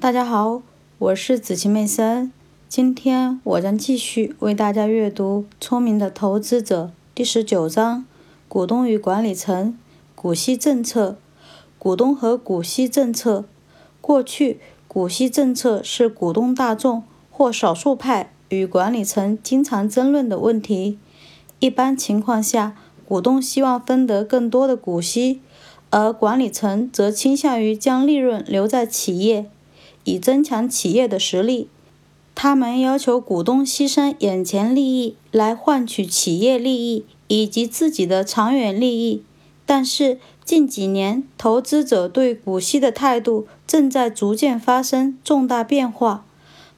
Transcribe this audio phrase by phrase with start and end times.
[0.00, 0.62] 大家好，
[0.96, 2.32] 我是子晴妹森。
[2.70, 6.84] 今天我将继续为大家阅读《聪明的投资者》
[7.14, 8.06] 第十九章：
[8.48, 9.76] 股东与管理层、
[10.14, 11.18] 股息政策。
[11.78, 13.44] 股东和股息政策。
[14.00, 14.58] 过去，
[14.88, 20.98] 股息政策是股东大众或少数派与管理层经常争论的问题。
[21.58, 22.74] 一般情况下，
[23.06, 25.42] 股东希望分得更多的股息，
[25.90, 29.50] 而管理层则倾向于将利润留在企业。
[30.10, 31.68] 以增强企业的实力，
[32.34, 39.22] 他们要求股东牺牲眼前利益来换取企业利益以及自己的长远利益。
[39.64, 46.24] 但是近几年，投资者对股息的态度正在逐渐发生重大变化。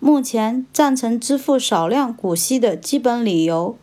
[0.00, 3.76] 目前，赞成支付少量股息的基本理由，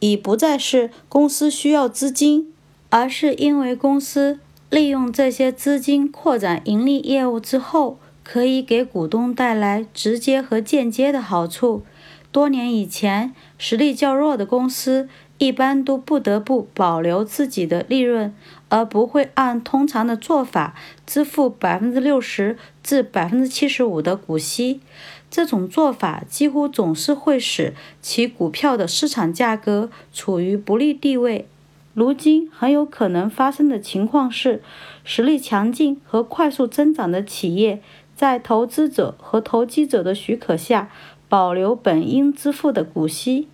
[0.00, 2.52] 已不再是公司需要资金，
[2.88, 7.98] 而是因为公司利用这些资金扩展盈利业务之后。
[8.30, 11.82] 可以给股东带来直接和间接的好处。
[12.30, 15.08] 多年以前，实力较弱的公司
[15.38, 18.34] 一般都不得不保留自己的利润，
[18.68, 20.74] 而不会按通常的做法
[21.06, 24.82] 支付百分之六十至百分之七十五的股息。
[25.30, 27.72] 这种做法几乎总是会使
[28.02, 31.46] 其股票的市场价格处于不利地位。
[31.94, 34.62] 如今很有可能发生的情况是，
[35.02, 37.80] 实力强劲和快速增长的企业。
[38.18, 40.90] 在投资者和投机者的许可下，
[41.28, 43.46] 保留本应支付的股息。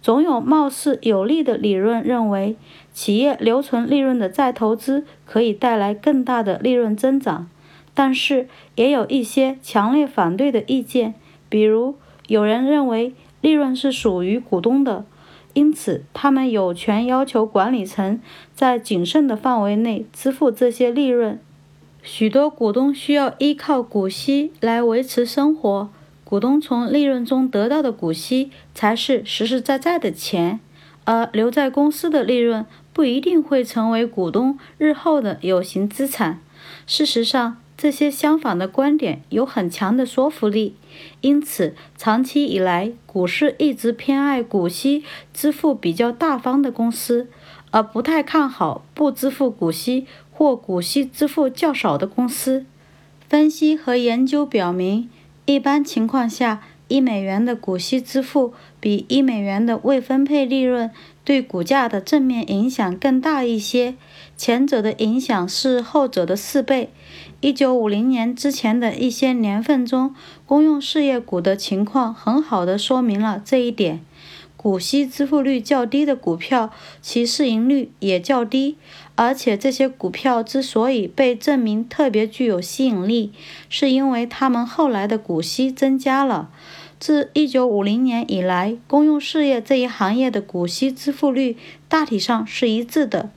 [0.00, 2.56] 总有貌似有利的理论认为，
[2.94, 7.50] 企业留存利润的再投资可以带来更大的利润增长。
[7.92, 11.12] 但是，也有一些强烈反对的意见，
[11.50, 15.04] 比如有人认为利润是属于股东的，
[15.52, 18.18] 因此他们有权要求管理层
[18.54, 21.38] 在谨慎的范围内支付这些利润。
[22.06, 25.90] 许多股东需要依靠股息来维持生活，
[26.22, 30.60] 股东从利润中得到的股息才是实实在在的钱，
[31.04, 36.40] 而留在公司的利润不一定会成为股东日后的有形资产。
[36.86, 40.76] 事实上，这些相反的观点有很强的说服力，
[41.22, 45.02] 因此长期以来，股市一直偏爱股息
[45.34, 47.28] 支付比较大方的公司，
[47.72, 50.06] 而不太看好不支付股息。
[50.36, 52.66] 或股息支付较少的公司，
[53.26, 55.08] 分析和研究表明，
[55.46, 60.90] 一般情况下，一美元的股息支付比一美元的未分配利润
[61.24, 63.94] 对股价的正面影响更大一些。
[64.36, 66.90] 前者的影响是后者的四倍。
[67.40, 70.14] 一九五零年之前的一些年份中，
[70.44, 74.02] 公用事业股的情况很好的说明了这一点。
[74.56, 78.76] 股息支付率较低的股票，其市盈率也较低。
[79.16, 83.32] 而且这些股票之所以被证明特别具有吸引力，
[83.68, 86.50] 是因为他们后来的股息增加了。
[86.98, 91.56] 自1950年以来，公用事业这一行业的股息支付率
[91.88, 93.30] 大体上是一致的。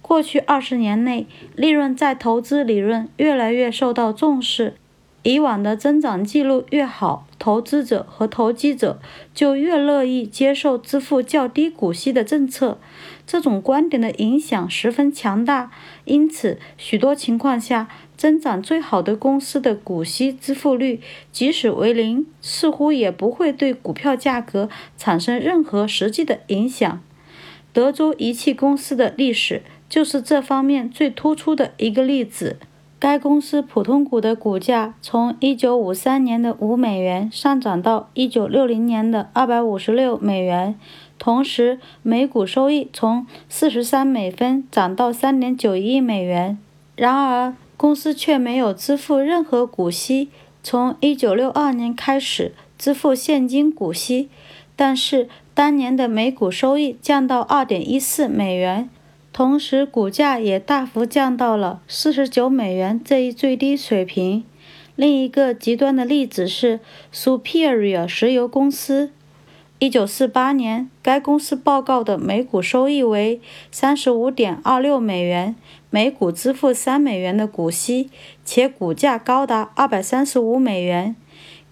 [0.00, 4.74] 过去二十年内，利润再投资理论越来越受到重视。
[5.22, 9.00] 以往的增长记录越好，投资者和投机者
[9.34, 12.76] 就越乐意接受支付较低股息的政策。
[13.26, 15.70] 这种观点的影响十分强大，
[16.04, 21.00] 因此许多情况下，增长最好的公司的股息支付率
[21.32, 27.02] 即使为零，似乎也不会对股票价格产生任何实际的影响。
[27.72, 32.58] 德州仪器公司的历史就是这方面最突出的一个例子。
[33.04, 40.74] 该公司普通股的股价从1953年的5美元上涨到1960年的256美元，
[41.18, 46.56] 同时每股收益从43美分涨到3.9亿美元。
[46.96, 50.30] 然而，公司却没有支付任何股息，
[50.62, 54.30] 从1962年开始支付现金股息，
[54.74, 58.88] 但是当年的每股收益降到2.14美元。
[59.34, 64.44] 同时，股价也大幅降到了四十九美元这一最低水平。
[64.94, 66.78] 另一个极端的例子是
[67.12, 69.10] Superior 石油公司。
[69.80, 73.40] 一九四八年，该公司报告的每股收益为
[73.72, 75.56] 三十五点二六美元，
[75.90, 78.08] 每股支付三美元的股息，
[78.44, 81.16] 且股价高达二百三十五美元。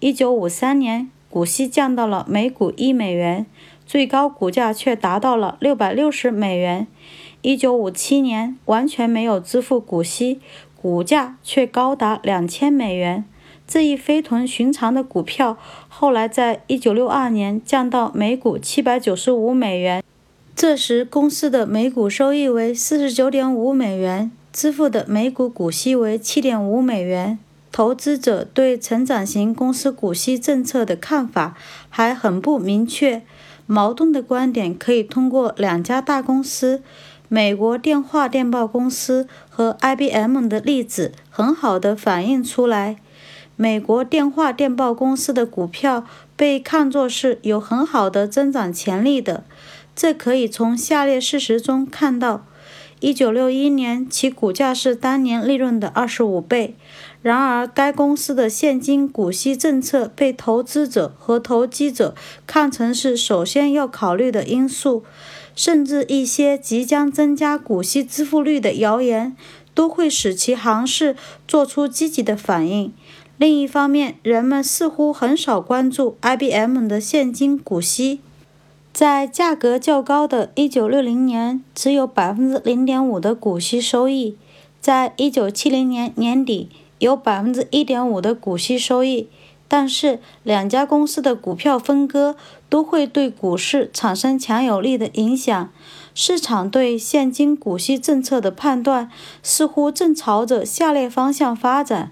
[0.01, 3.45] 一九五三年，股息降到了每股一美元，
[3.85, 6.85] 最高股价却达到了六百六十美元。
[7.43, 10.39] 一九五七年完全没有支付股息，
[10.81, 13.25] 股价却高达两千美元。
[13.67, 15.57] 这一非同寻常的股票，
[15.89, 20.01] 后来在一九六二年降到每股七百九十五美元。
[20.55, 27.37] 这时公司的每股收益为四十九点五美元，支付的每股股息为七点五美元。
[27.73, 31.57] 投资者对成长型公司股息政策的看法
[31.89, 33.21] 还很不明确。
[33.65, 36.81] 矛盾的观点可以通过两家大公司——
[37.33, 42.97] 美国电话电报公司和 IBM 的例子，很好地反映出来。
[43.55, 49.43] 美国电话电报公司的股票被看作是有很好的增长潜力的，
[49.95, 52.45] 这可以从下列事实中看到。
[52.99, 56.75] 一九六一年，其股价是当年利润的二十五倍。
[57.23, 62.13] 然而，该公司的现金股息政策被投资者和投机者
[62.45, 65.05] 看成是首先要考虑的因素，
[65.55, 69.37] 甚至一些即将增加股息支付率的谣言
[69.73, 71.15] 都会使其行市
[71.47, 72.91] 做出积极的反应。
[73.37, 78.19] 另一方面，人们似乎很少关注 IBM 的现金股息。
[78.91, 84.35] 在价格较高的1960年，只有0.5%的股息收益；
[84.79, 86.69] 在1970年年底，
[87.03, 89.27] 有百分之一点五的股息收益。
[89.67, 92.35] 但是，两家公司的股票分割
[92.69, 95.69] 都会对股市产生强有力的影响。
[96.13, 99.09] 市场对现金股息政策的判断
[99.41, 102.11] 似乎正朝着下列方向发展：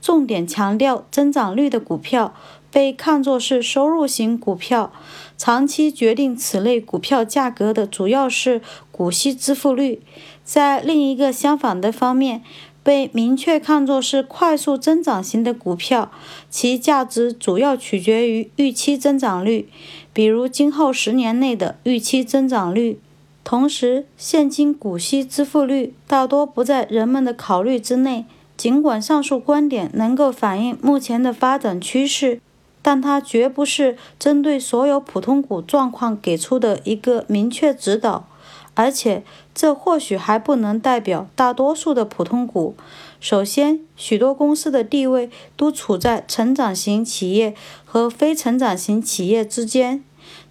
[0.00, 2.34] 重点强调增长率的股票。
[2.70, 4.90] 被看作是收入型股票，
[5.36, 10.00] 长期决定此类股票价格的主要是股息支付率。
[10.42, 12.42] 在另一个相反的方面，
[12.82, 16.10] 被明确看作是快速增长型的股票，
[16.50, 19.68] 其价值主要取决于预期增长率，
[20.12, 22.98] 比如今后十年内的预期增长率。
[23.44, 28.24] 同时，现金股息支付率大多不在人们的考虑之内。
[28.56, 32.40] 尽管上述观点能够反映目前的发展趋势。
[32.84, 38.26] 但它绝不是针对所有普通股状况给出的一个明确指导，
[38.74, 39.22] 而且
[39.54, 42.74] 这或许还不能代表大多数的普通股。
[43.20, 47.54] 首先，许多公司的地位都处在成长型企业
[47.84, 50.02] 和非成长型企业之间，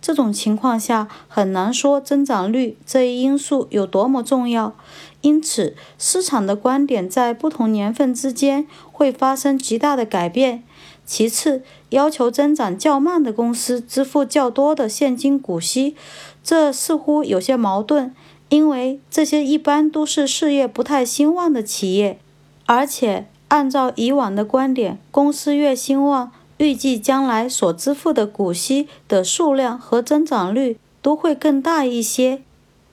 [0.02, 4.74] 这种情况下很难说增长率这一因素有多么重要。
[5.22, 10.64] 因此，市场的观点在不同年份之间会发生极大的改变。
[11.06, 15.96] 其次，要求增长较慢的公司支付较多的现金股息，
[16.44, 18.14] 这似乎有些矛盾，
[18.50, 22.20] 因为这些一般都是事业不太兴旺的企业，
[22.66, 32.42] 而且按照以往的观点，公司越兴旺，预计将来所支付的股息的数量和增长率都会更大一些。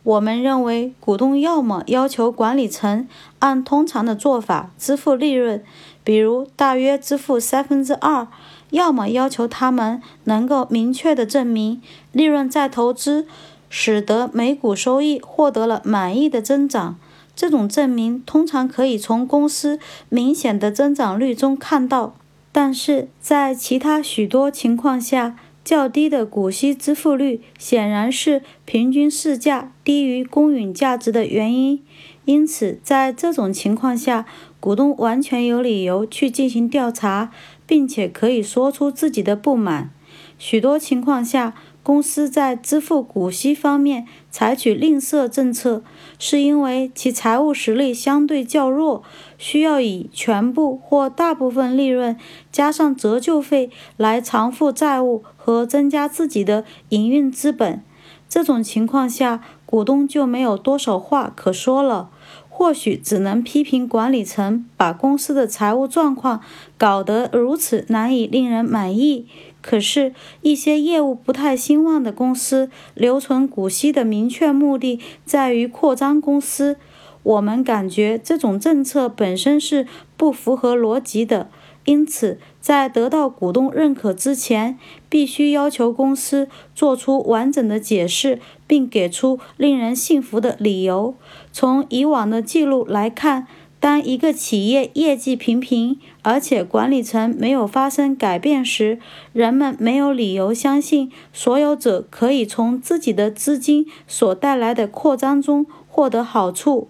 [0.04, 3.06] 我们认为，股东要么要求管理层
[3.40, 5.62] 按通常的做法支付利润。
[6.02, 8.26] 比如大约支付三分之二，
[8.70, 11.80] 要么要求他们能够明确的证明
[12.12, 13.26] 利润再投资
[13.70, 16.96] 使得每股收益获得了满意的增长。
[17.34, 19.78] 这种证明通常可以从公司
[20.08, 22.16] 明显的增长率中看到，
[22.50, 31.80] 但是在其他许多情况下，较低的股息支付率显然是平均市价低于公允价值的原因。
[32.24, 34.26] 因此，在这种情况下，
[34.60, 37.30] 股东完全有理由去进行调查，
[37.66, 39.90] 并且可以说出自己的不满。
[40.36, 45.82] 许多情况下，公司在支付股息方面采取吝啬政策，
[46.18, 49.02] 是因为其财务实力相对较弱，
[49.38, 52.16] 需要以全部或大部分利润
[52.52, 57.82] 加上折旧费来偿付债务和增加自己的营运资本。
[58.28, 62.10] 这种情况下，股东就没有多少话可说了。
[62.58, 66.40] 或许只能批评管理层把公司的财务状况
[66.76, 69.28] 搞得如此难以令人满意。
[69.62, 70.12] 可是，
[70.42, 76.76] 一些业务不太兴旺的公司留存股息的明确目的在于扩张公司。
[77.22, 79.86] 我们感觉这种政策本身是
[80.16, 81.48] 不符合逻辑的。
[81.84, 84.76] 因此，在得到股东认可之前，
[85.08, 91.16] 必须要求公司做出完整的解释，并给出令人信服的理由。
[91.50, 93.48] 从以往的记录来看，
[93.80, 98.98] 当一个企业业绩平平，而且管理层没有发生改变时，
[99.32, 106.88] 人们没有理由相信所有者可以从自己的资金所带来的扩张中获得好处。